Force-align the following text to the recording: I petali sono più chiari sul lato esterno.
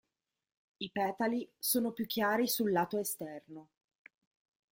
I 0.79 0.89
petali 0.89 1.47
sono 1.59 1.91
più 1.91 2.07
chiari 2.07 2.47
sul 2.47 2.71
lato 2.71 2.97
esterno. 2.97 3.67